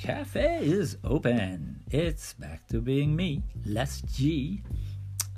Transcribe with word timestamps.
cafe 0.00 0.60
is 0.62 0.96
open. 1.04 1.78
It's 1.90 2.32
back 2.32 2.66
to 2.68 2.80
being 2.80 3.14
me, 3.14 3.42
Les 3.66 4.00
G. 4.00 4.62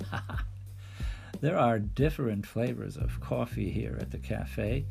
there 1.41 1.57
are 1.57 1.79
different 1.79 2.45
flavors 2.45 2.95
of 2.95 3.19
coffee 3.19 3.69
here 3.69 3.97
at 3.99 4.11
the 4.11 4.19
cafe, 4.19 4.85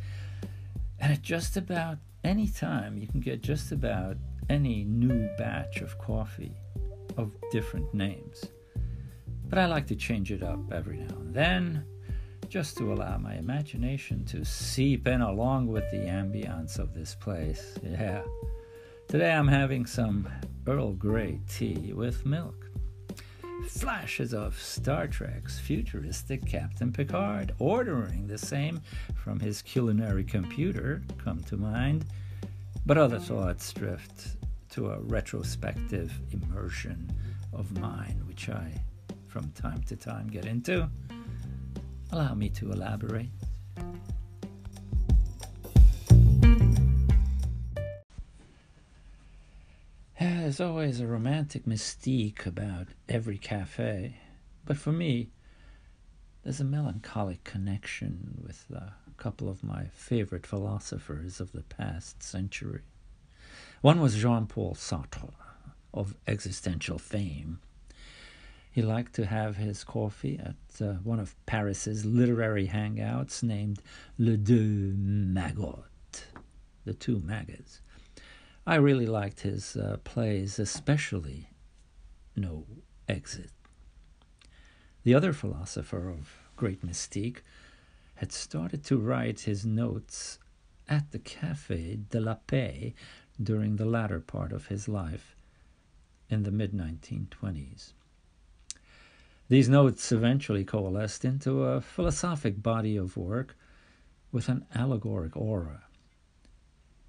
and 1.00 1.10
at 1.10 1.22
just 1.22 1.56
about 1.56 1.96
any 2.22 2.48
time 2.48 2.98
you 2.98 3.06
can 3.06 3.20
get 3.20 3.40
just 3.40 3.72
about 3.72 4.18
any 4.50 4.84
new 4.84 5.26
batch 5.38 5.80
of 5.80 5.98
coffee 5.98 6.54
of 7.16 7.34
different 7.50 7.94
names. 7.94 8.44
But 9.48 9.58
I 9.58 9.64
like 9.64 9.86
to 9.86 9.96
change 9.96 10.30
it 10.32 10.42
up 10.42 10.70
every 10.70 10.98
now 10.98 11.16
and 11.16 11.32
then 11.32 11.86
just 12.50 12.76
to 12.76 12.92
allow 12.92 13.16
my 13.16 13.36
imagination 13.36 14.26
to 14.26 14.44
seep 14.44 15.06
in 15.06 15.22
along 15.22 15.68
with 15.68 15.90
the 15.90 15.96
ambience 15.96 16.78
of 16.78 16.92
this 16.92 17.14
place. 17.14 17.78
Yeah. 17.82 18.20
Today 19.12 19.30
I'm 19.30 19.46
having 19.46 19.84
some 19.84 20.26
Earl 20.66 20.94
Grey 20.94 21.38
tea 21.46 21.92
with 21.92 22.24
milk. 22.24 22.70
Flashes 23.68 24.32
of 24.32 24.58
Star 24.58 25.06
Trek's 25.06 25.58
futuristic 25.58 26.46
Captain 26.46 26.90
Picard 26.90 27.52
ordering 27.58 28.26
the 28.26 28.38
same 28.38 28.80
from 29.14 29.38
his 29.38 29.60
culinary 29.60 30.24
computer 30.24 31.02
come 31.22 31.40
to 31.40 31.58
mind, 31.58 32.06
but 32.86 32.96
other 32.96 33.18
thoughts 33.18 33.70
drift 33.74 34.38
to 34.70 34.92
a 34.92 35.00
retrospective 35.00 36.10
immersion 36.30 37.12
of 37.52 37.78
mine, 37.78 38.22
which 38.26 38.48
I 38.48 38.82
from 39.28 39.50
time 39.50 39.82
to 39.88 39.94
time 39.96 40.26
get 40.28 40.46
into. 40.46 40.88
Allow 42.12 42.32
me 42.32 42.48
to 42.48 42.72
elaborate. 42.72 43.28
There's 50.22 50.60
always 50.60 51.00
a 51.00 51.06
romantic 51.08 51.64
mystique 51.64 52.46
about 52.46 52.86
every 53.08 53.38
cafe, 53.38 54.18
but 54.64 54.76
for 54.76 54.92
me, 54.92 55.30
there's 56.44 56.60
a 56.60 56.64
melancholic 56.64 57.42
connection 57.42 58.40
with 58.40 58.70
a 58.70 58.92
couple 59.16 59.48
of 59.48 59.64
my 59.64 59.86
favorite 59.86 60.46
philosophers 60.46 61.40
of 61.40 61.50
the 61.50 61.64
past 61.64 62.22
century. 62.22 62.82
One 63.80 64.00
was 64.00 64.14
Jean 64.14 64.46
Paul 64.46 64.76
Sartre, 64.76 65.32
of 65.92 66.14
existential 66.28 66.98
fame. 66.98 67.58
He 68.70 68.80
liked 68.80 69.14
to 69.14 69.26
have 69.26 69.56
his 69.56 69.82
coffee 69.82 70.38
at 70.38 70.80
uh, 70.80 70.92
one 71.02 71.18
of 71.18 71.34
Paris's 71.46 72.04
literary 72.04 72.68
hangouts 72.68 73.42
named 73.42 73.82
Le 74.18 74.36
Deux 74.36 74.94
Magots, 74.96 76.26
the 76.84 76.94
two 76.94 77.18
maggots. 77.18 77.80
I 78.64 78.76
really 78.76 79.06
liked 79.06 79.40
his 79.40 79.76
uh, 79.76 79.96
plays, 80.04 80.60
especially 80.60 81.50
No 82.36 82.64
Exit. 83.08 83.50
The 85.02 85.14
other 85.14 85.32
philosopher 85.32 86.08
of 86.08 86.38
great 86.54 86.86
mystique 86.86 87.38
had 88.16 88.30
started 88.30 88.84
to 88.84 88.98
write 88.98 89.40
his 89.40 89.66
notes 89.66 90.38
at 90.88 91.10
the 91.10 91.18
Café 91.18 92.08
de 92.08 92.20
la 92.20 92.34
Paix 92.34 92.94
during 93.42 93.76
the 93.76 93.84
latter 93.84 94.20
part 94.20 94.52
of 94.52 94.68
his 94.68 94.86
life 94.86 95.34
in 96.30 96.44
the 96.44 96.52
mid 96.52 96.72
1920s. 96.72 97.94
These 99.48 99.68
notes 99.68 100.12
eventually 100.12 100.64
coalesced 100.64 101.24
into 101.24 101.64
a 101.64 101.80
philosophic 101.80 102.62
body 102.62 102.96
of 102.96 103.16
work 103.16 103.56
with 104.30 104.48
an 104.48 104.66
allegoric 104.72 105.36
aura 105.36 105.82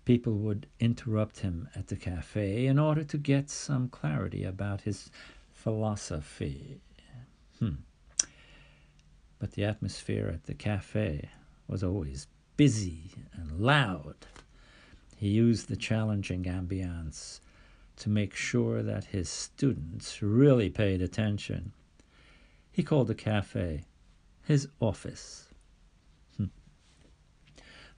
people 0.06 0.34
would 0.34 0.68
interrupt 0.80 1.40
him 1.40 1.70
at 1.76 1.88
the 1.88 1.96
cafe 1.96 2.66
in 2.66 2.78
order 2.78 3.04
to 3.04 3.18
get 3.18 3.50
some 3.50 3.88
clarity 3.90 4.44
about 4.44 4.81
his 4.81 5.09
philosophy. 5.53 6.81
Hmm. 7.59 7.75
But 9.40 9.53
the 9.53 9.63
atmosphere 9.63 10.30
at 10.34 10.46
the 10.46 10.53
cafe 10.53 11.30
was 11.68 11.84
always 11.84 12.28
busy 12.58 13.12
and 13.34 13.59
loud. 13.59 14.16
He 15.16 15.30
used 15.30 15.68
the 15.68 15.75
challenging 15.75 16.44
ambience 16.44 17.40
to 17.97 18.09
make 18.09 18.36
sure 18.36 18.84
that 18.84 19.06
his 19.06 19.30
students 19.30 20.22
really 20.22 20.69
paid 20.69 21.02
attention. 21.02 21.72
He 22.72 22.84
called 22.84 23.08
the 23.08 23.16
cafe 23.16 23.84
his 24.44 24.68
office. 24.80 25.47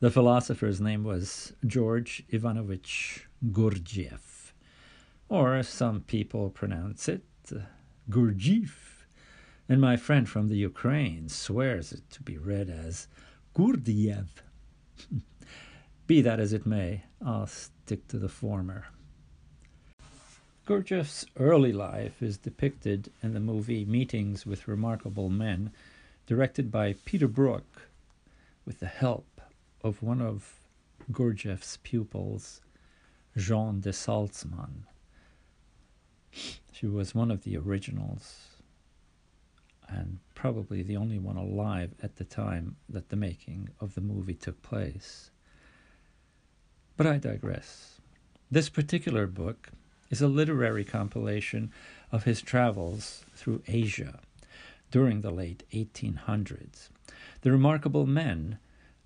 The 0.02 0.12
philosopher's 0.12 0.82
name 0.82 1.06
was 1.06 1.54
George 1.66 2.24
Ivanovich 2.28 3.28
Gurdjieff, 3.46 4.52
or 5.30 5.64
some 5.64 6.02
people 6.02 6.50
pronounce 6.50 7.08
it 7.08 7.24
uh, 7.50 7.60
Gurdjieff, 8.10 9.06
and 9.70 9.80
my 9.80 9.96
friend 9.96 10.28
from 10.28 10.50
the 10.50 10.58
Ukraine 10.58 11.30
swears 11.30 11.94
it 11.94 12.10
to 12.10 12.22
be 12.22 12.38
read 12.38 12.70
as 12.70 13.08
Gurdjieff. 13.56 14.28
be 16.08 16.22
that 16.22 16.42
as 16.42 16.52
it 16.52 16.66
may, 16.66 17.04
I'll 17.26 17.48
stick 17.48 18.06
to 18.10 18.18
the 18.18 18.28
former. 18.28 18.88
Gurdjieff's 20.68 21.26
early 21.40 21.72
life 21.72 22.22
is 22.22 22.38
depicted 22.38 23.14
in 23.24 23.34
the 23.34 23.40
movie 23.40 23.86
Meetings 23.86 24.46
with 24.46 24.68
Remarkable 24.68 25.30
Men, 25.30 25.72
directed 26.28 26.70
by 26.70 26.96
Peter 27.06 27.30
Brook, 27.30 27.88
with 28.66 28.82
the 28.82 28.88
help 28.88 29.36
of 29.85 30.01
one 30.01 30.19
of 30.19 30.51
Gurdjieff's 31.12 31.78
pupils, 31.84 32.59
Jeanne 33.38 33.81
de 33.81 33.94
Salzmann. 33.94 34.88
She 36.72 36.88
was 36.88 37.13
one 37.13 37.29
of 37.29 37.44
the 37.44 37.56
originals 37.56 38.47
and 39.88 40.18
probably 40.34 40.81
the 40.81 40.97
only 40.97 41.19
one 41.19 41.38
alive 41.38 41.94
at 42.01 42.16
the 42.16 42.23
time 42.23 42.78
that 42.90 43.09
the 43.09 43.16
making 43.16 43.69
of 43.79 43.94
the 43.94 44.01
movie 44.01 44.34
took 44.34 44.59
place. 44.63 45.29
But 46.97 47.06
I 47.06 47.19
digress. 47.19 48.02
This 48.50 48.69
particular 48.69 49.28
book 49.28 49.69
is 50.09 50.19
a 50.19 50.28
literary 50.28 50.84
compilation 50.84 51.72
of 52.12 52.23
his 52.23 52.41
travels 52.41 53.23
through 53.35 53.62
Asia 53.67 54.19
during 54.90 55.22
the 55.22 55.29
late 55.29 55.63
1800s. 55.72 56.90
The 57.41 57.52
Remarkable 57.52 58.07
Men 58.07 58.57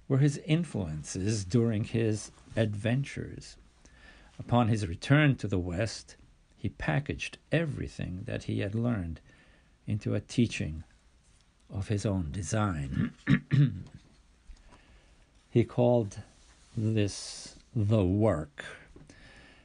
were 0.10 0.18
his 0.18 0.42
influences 0.46 1.46
during 1.46 1.86
his 1.86 2.32
adventures. 2.58 3.56
Upon 4.40 4.68
his 4.68 4.88
return 4.88 5.36
to 5.38 5.48
the 5.48 5.60
West, 5.60 6.18
he 6.58 6.70
packaged 6.70 7.38
everything 7.52 8.24
that 8.26 8.44
he 8.44 8.60
had 8.60 8.76
learned 8.76 9.22
into 9.88 10.16
a 10.16 10.20
teaching 10.20 10.84
of 11.70 11.88
his 11.88 12.06
own 12.06 12.32
design. 12.32 13.14
he 15.50 15.64
called 15.64 16.18
this 16.76 17.56
the 17.76 18.04
work, 18.04 18.66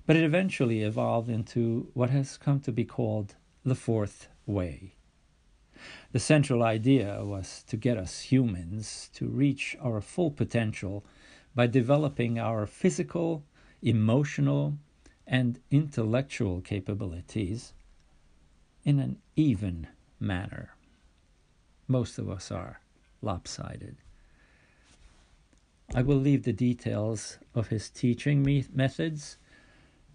but 0.07 0.15
it 0.15 0.25
eventually 0.25 0.83
evolved 0.83 1.31
into 1.31 1.89
what 1.95 2.11
has 2.11 2.37
come 2.37 2.61
to 2.61 2.71
be 2.71 2.85
called 2.85 3.35
the 3.65 3.75
fourth 3.75 4.29
way. 4.47 4.93
The 6.13 6.21
central 6.21 6.63
idea 6.63 7.25
was 7.25 7.65
to 7.69 7.77
get 7.77 7.97
us 7.97 8.21
humans 8.21 9.11
to 9.15 9.27
reach 9.27 9.77
our 9.81 10.01
full 10.01 10.31
potential 10.31 11.05
by 11.55 11.67
developing 11.67 12.39
our 12.39 12.67
physical, 12.67 13.45
emotional, 13.83 14.79
and 15.27 15.61
intellectual 15.71 16.61
capabilities 16.61 17.73
in 18.85 18.99
an 19.01 19.19
even 19.37 19.87
manner. 20.21 20.75
Most 21.89 22.19
of 22.19 22.29
us 22.29 22.51
are 22.51 22.81
lopsided. 23.23 23.97
I 25.95 26.03
will 26.03 26.17
leave 26.17 26.45
the 26.45 26.53
details 26.53 27.39
of 27.55 27.69
his 27.69 27.89
teaching 27.91 28.43
me- 28.43 28.67
methods 28.73 29.39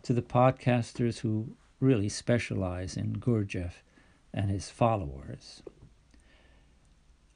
to 0.03 0.13
the 0.13 0.21
podcasters 0.21 1.19
who 1.19 1.55
really 1.79 2.09
specialize 2.09 2.97
in 2.97 3.13
Gurdjieff 3.13 3.81
and 4.33 4.49
his 4.49 4.69
followers. 4.69 5.61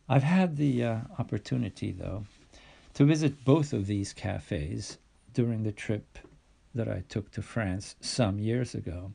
I've 0.07 0.23
had 0.23 0.57
the 0.57 0.83
uh, 0.83 0.97
opportunity, 1.17 1.91
though, 1.91 2.25
to 2.93 3.05
visit 3.05 3.45
both 3.45 3.73
of 3.73 3.87
these 3.87 4.13
cafes 4.13 4.97
during 5.33 5.63
the 5.63 5.71
trip 5.71 6.19
that 6.75 6.87
I 6.87 7.03
took 7.07 7.31
to 7.31 7.41
France 7.41 7.95
some 8.01 8.39
years 8.39 8.75
ago. 8.75 9.13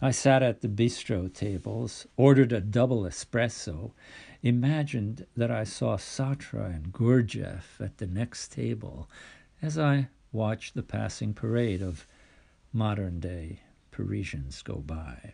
I 0.00 0.10
sat 0.10 0.42
at 0.42 0.60
the 0.60 0.68
bistro 0.68 1.32
tables, 1.32 2.06
ordered 2.16 2.52
a 2.52 2.60
double 2.60 3.02
espresso, 3.02 3.92
imagined 4.42 5.26
that 5.36 5.50
I 5.50 5.64
saw 5.64 5.96
Sartre 5.96 6.66
and 6.66 6.92
Gurdjieff 6.92 7.80
at 7.80 7.96
the 7.96 8.06
next 8.06 8.52
table 8.52 9.08
as 9.62 9.78
I 9.78 10.08
watched 10.32 10.74
the 10.74 10.82
passing 10.82 11.32
parade 11.32 11.80
of 11.80 12.06
modern 12.72 13.20
day 13.20 13.60
Parisians 13.90 14.60
go 14.60 14.76
by. 14.76 15.32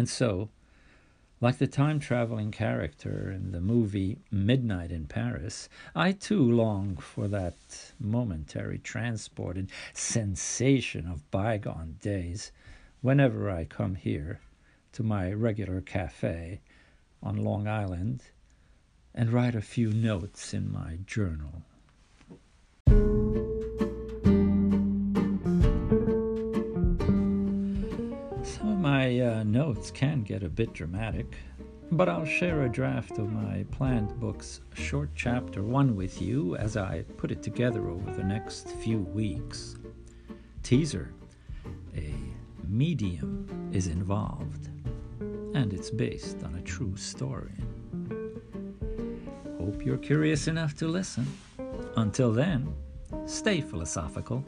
And 0.00 0.08
so, 0.08 0.48
Like 1.42 1.58
the 1.58 1.66
time 1.66 2.00
traveling 2.00 2.52
character 2.52 3.30
in 3.30 3.52
the 3.52 3.60
movie 3.60 4.16
Midnight 4.30 4.90
in 4.90 5.06
Paris, 5.06 5.68
I 5.94 6.12
too 6.12 6.42
long 6.42 6.96
for 6.96 7.28
that 7.28 7.92
momentary 8.00 8.78
transported 8.78 9.70
sensation 9.92 11.06
of 11.06 11.30
bygone 11.30 11.98
days 12.00 12.50
whenever 13.02 13.50
I 13.50 13.66
come 13.66 13.94
here 13.94 14.40
to 14.92 15.02
my 15.02 15.34
regular 15.34 15.82
cafe 15.82 16.62
on 17.22 17.36
Long 17.36 17.68
Island 17.68 18.22
and 19.14 19.34
write 19.34 19.54
a 19.54 19.60
few 19.60 19.92
notes 19.92 20.54
in 20.54 20.72
my 20.72 21.00
journal. 21.04 21.60
Notes 29.74 29.92
can 29.92 30.22
get 30.22 30.42
a 30.42 30.48
bit 30.48 30.72
dramatic, 30.72 31.36
but 31.92 32.08
I'll 32.08 32.24
share 32.24 32.64
a 32.64 32.68
draft 32.68 33.18
of 33.18 33.32
my 33.32 33.64
planned 33.70 34.18
book's 34.18 34.62
short 34.74 35.10
chapter 35.14 35.62
one 35.62 35.94
with 35.94 36.20
you 36.20 36.56
as 36.56 36.76
I 36.76 37.04
put 37.18 37.30
it 37.30 37.40
together 37.40 37.88
over 37.88 38.10
the 38.10 38.24
next 38.24 38.68
few 38.82 38.98
weeks. 38.98 39.76
Teaser 40.64 41.12
A 41.96 42.12
medium 42.66 43.70
is 43.72 43.86
involved, 43.86 44.70
and 45.54 45.72
it's 45.72 45.90
based 45.90 46.42
on 46.42 46.56
a 46.56 46.62
true 46.62 46.96
story. 46.96 47.54
Hope 49.60 49.84
you're 49.84 49.98
curious 49.98 50.48
enough 50.48 50.74
to 50.78 50.88
listen. 50.88 51.28
Until 51.96 52.32
then, 52.32 52.74
stay 53.26 53.60
philosophical. 53.60 54.44